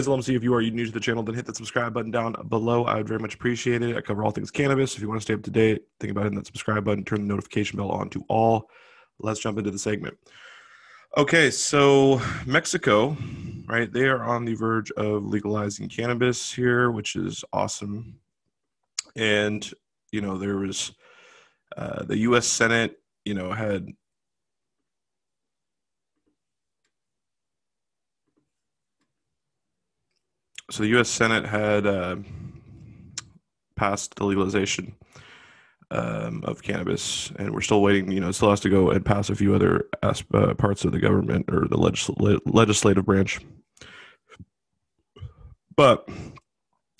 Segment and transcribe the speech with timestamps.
[0.00, 2.34] Anyways, LMC, if you are new to the channel, then hit that subscribe button down
[2.48, 2.84] below.
[2.84, 3.96] I would very much appreciate it.
[3.96, 4.94] I cover all things cannabis.
[4.94, 7.20] If you want to stay up to date, think about hitting that subscribe button, turn
[7.20, 8.70] the notification bell on to all.
[9.18, 10.16] Let's jump into the segment.
[11.18, 13.14] Okay, so Mexico,
[13.66, 13.92] right?
[13.92, 18.18] They are on the verge of legalizing cannabis here, which is awesome.
[19.16, 19.70] And,
[20.12, 20.92] you know, there was
[21.76, 22.46] uh, the U.S.
[22.46, 23.88] Senate, you know, had
[30.70, 31.08] so the U.S.
[31.08, 32.16] Senate had uh,
[33.76, 34.94] passed the legalization
[35.90, 38.10] um, of cannabis, and we're still waiting.
[38.12, 41.00] You know, still has to go and pass a few other uh, parts of the
[41.00, 43.40] government or the legisl- legislative branch.
[45.76, 46.08] But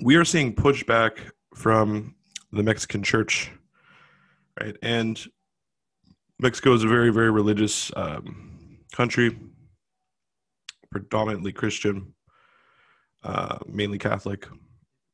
[0.00, 1.18] we are seeing pushback
[1.54, 2.16] from
[2.50, 3.50] the Mexican church,
[4.60, 4.76] right?
[4.82, 5.22] And
[6.40, 9.38] Mexico is a very, very religious um, country,
[10.90, 12.14] predominantly Christian
[13.24, 14.46] uh, mainly Catholic.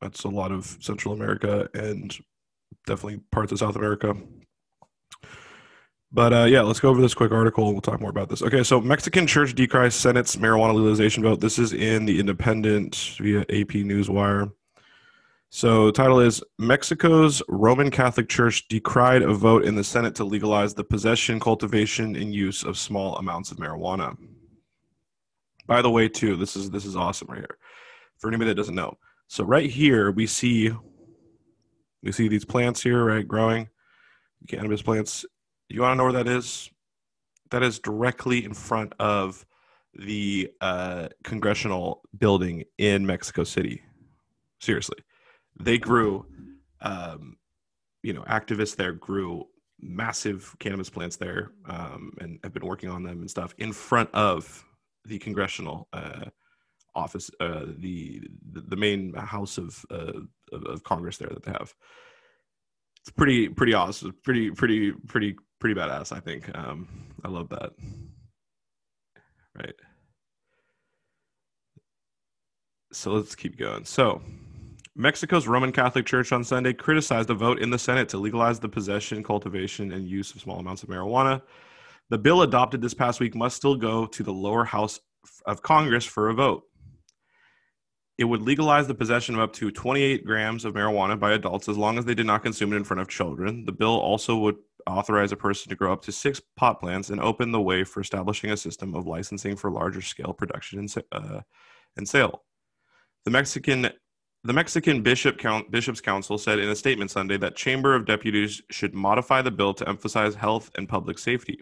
[0.01, 2.15] That's a lot of Central America and
[2.85, 4.15] definitely parts of South America.
[6.11, 8.41] But uh, yeah, let's go over this quick article and we'll talk more about this.
[8.41, 11.39] Okay, so Mexican church decries Senate's marijuana legalization vote.
[11.39, 14.51] This is in the Independent via AP Newswire.
[15.51, 20.75] So, title is Mexico's Roman Catholic Church decried a vote in the Senate to legalize
[20.75, 24.15] the possession, cultivation, and use of small amounts of marijuana.
[25.65, 27.57] By the way, too, this is this is awesome right here
[28.19, 28.97] for anybody that doesn't know.
[29.27, 30.71] So right here we see
[32.01, 33.67] we see these plants here, right, growing
[34.47, 35.25] cannabis plants.
[35.67, 36.69] You want to know where that is?
[37.51, 39.45] That is directly in front of
[39.93, 43.81] the uh, congressional building in Mexico City.
[44.61, 44.97] Seriously,
[45.59, 46.25] they grew.
[46.81, 47.37] Um,
[48.01, 49.45] you know, activists there grew
[49.81, 54.09] massive cannabis plants there, um, and have been working on them and stuff in front
[54.13, 54.65] of
[55.05, 56.25] the congressional uh,
[57.03, 58.21] office, uh, the
[58.71, 60.19] the main house of, uh,
[60.51, 61.73] of, of Congress there that they have.
[63.01, 66.11] It's pretty pretty awesome, pretty pretty pretty pretty badass.
[66.11, 66.77] I think um,
[67.25, 67.71] I love that.
[69.55, 69.75] Right.
[72.91, 73.85] So let's keep going.
[73.85, 74.21] So.
[74.95, 78.67] Mexico's Roman Catholic Church on Sunday criticized a vote in the Senate to legalize the
[78.67, 81.41] possession, cultivation, and use of small amounts of marijuana.
[82.09, 84.99] The bill adopted this past week must still go to the lower house
[85.45, 86.63] of Congress for a vote.
[88.19, 91.77] It would legalize the possession of up to 28 grams of marijuana by adults as
[91.77, 93.63] long as they did not consume it in front of children.
[93.63, 97.21] The bill also would authorize a person to grow up to six pot plants and
[97.21, 101.39] open the way for establishing a system of licensing for larger scale production and, uh,
[101.95, 102.43] and sale.
[103.23, 103.89] The Mexican
[104.43, 108.61] the Mexican Bishop Count, Bishops Council said in a statement Sunday that Chamber of Deputies
[108.69, 111.61] should modify the bill to emphasize health and public safety.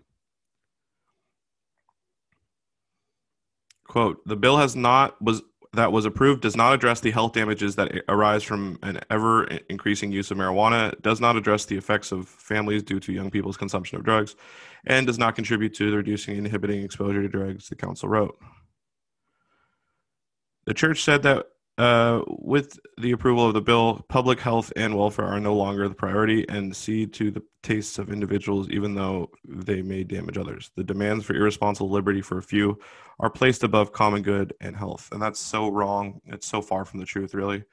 [3.88, 5.41] Quote, the bill has not was
[5.73, 10.11] that was approved does not address the health damages that arise from an ever increasing
[10.11, 13.97] use of marijuana, does not address the effects of families due to young people's consumption
[13.97, 14.35] of drugs,
[14.85, 18.38] and does not contribute to reducing and inhibiting exposure to drugs, the council wrote.
[20.66, 25.25] The church said that uh, with the approval of the bill, public health and welfare
[25.25, 29.83] are no longer the priority and see to the tastes of individuals, even though they
[29.83, 30.71] may damage others.
[30.75, 32.79] The demands for irresponsible liberty for a few
[33.19, 35.09] are placed above common good and health.
[35.11, 36.19] And that's so wrong.
[36.25, 37.63] It's so far from the truth, really.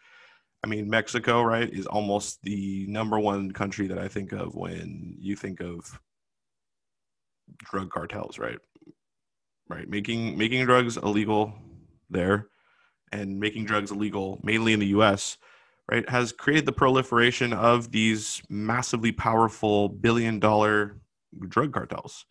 [0.62, 5.16] I mean, Mexico, right, is almost the number one country that I think of when
[5.18, 5.98] you think of
[7.70, 8.58] drug cartels, right?
[9.68, 11.54] Right, making making drugs illegal
[12.10, 12.48] there
[13.14, 15.38] and making drugs illegal, mainly in the US,
[15.90, 20.96] right, has created the proliferation of these massively powerful billion dollar
[21.48, 22.26] drug cartels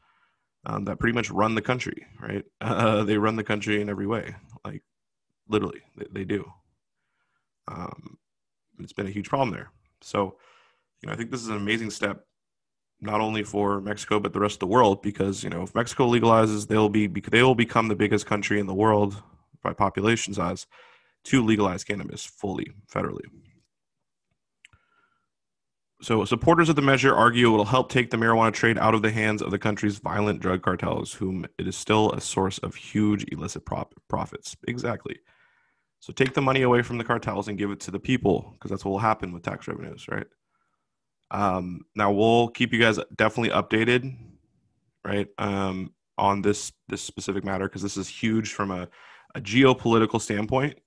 [0.65, 2.43] um, that pretty much run the country, right?
[2.61, 4.35] Uh, they run the country in every way,
[4.65, 4.83] like
[5.47, 6.45] literally, they, they do.
[7.67, 8.17] Um,
[8.79, 9.71] it's been a huge problem there.
[10.01, 10.37] So,
[11.01, 12.25] you know, I think this is an amazing step,
[12.99, 16.09] not only for Mexico but the rest of the world, because you know, if Mexico
[16.09, 19.21] legalizes, they'll be they will become the biggest country in the world
[19.63, 20.67] by population size
[21.25, 23.25] to legalize cannabis fully federally.
[26.01, 29.01] So, supporters of the measure argue it will help take the marijuana trade out of
[29.01, 32.75] the hands of the country's violent drug cartels, whom it is still a source of
[32.75, 34.57] huge illicit prop- profits.
[34.67, 35.19] Exactly.
[36.01, 38.69] So, take the money away from the cartels and give it to the people, because
[38.69, 40.27] that's what will happen with tax revenues, right?
[41.31, 44.13] Um, now, we'll keep you guys definitely updated,
[45.05, 48.89] right, um, on this this specific matter, because this is huge from a
[49.35, 50.77] a geopolitical standpoint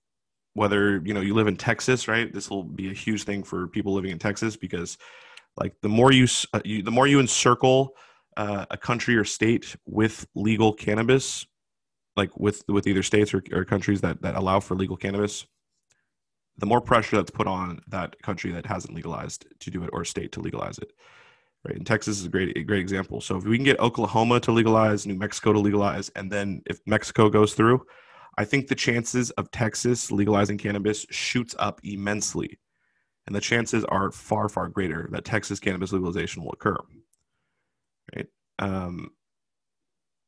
[0.55, 3.69] whether you know you live in texas right this will be a huge thing for
[3.69, 4.97] people living in texas because
[5.57, 7.93] like the more you, uh, you the more you encircle
[8.37, 11.47] uh, a country or state with legal cannabis
[12.17, 15.47] like with with either states or, or countries that that allow for legal cannabis,
[16.57, 20.05] the more pressure that's put on that country that hasn't legalized to do it or
[20.05, 20.93] state to legalize it.
[21.65, 21.77] Right.
[21.77, 23.21] And Texas is a great a great example.
[23.21, 26.81] So if we can get Oklahoma to legalize, New Mexico to legalize, and then if
[26.87, 27.85] Mexico goes through,
[28.39, 32.59] I think the chances of Texas legalizing cannabis shoots up immensely.
[33.27, 36.77] And the chances are far, far greater that Texas cannabis legalization will occur.
[38.15, 38.27] Right.
[38.59, 39.11] Um,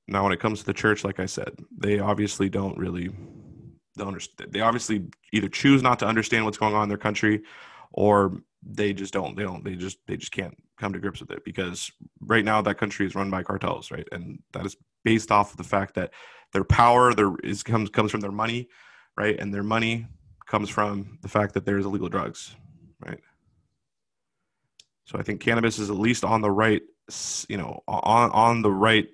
[0.08, 3.10] now, when it comes to the church, like I said, they obviously don't really
[4.00, 4.52] understand.
[4.52, 7.42] They obviously either choose not to understand what's going on in their country,
[7.92, 9.36] or they just don't.
[9.36, 9.62] They don't.
[9.62, 13.06] They just they just can't come to grips with it because right now that country
[13.06, 14.08] is run by cartels, right?
[14.10, 16.12] And that is based off of the fact that
[16.52, 18.68] their power there is comes comes from their money,
[19.16, 19.38] right?
[19.38, 20.06] And their money
[20.46, 22.54] comes from the fact that there's illegal drugs,
[23.04, 23.20] right?
[25.04, 26.82] So I think cannabis is at least on the right,
[27.48, 29.08] you know, on on the right,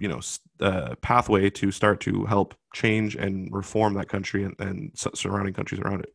[0.00, 0.20] you know,
[0.60, 5.80] uh, pathway to start to help change and reform that country and, and surrounding countries
[5.80, 6.14] around it.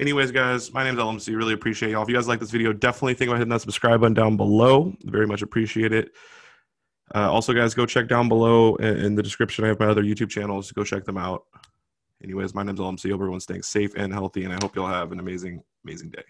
[0.00, 1.36] Anyways, guys, my name is LMC.
[1.36, 2.04] Really appreciate y'all.
[2.04, 4.94] If you guys like this video, definitely think about hitting that subscribe button down below.
[5.02, 6.12] Very much appreciate it.
[7.14, 9.64] Uh, also, guys, go check down below in, the description.
[9.64, 10.70] I have my other YouTube channels.
[10.72, 11.44] Go check them out.
[12.22, 13.10] Anyways, my name's LMC.
[13.10, 16.24] Hope everyone's staying safe and healthy, and I hope y'all have an amazing, amazing day.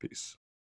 [0.00, 0.36] Peace.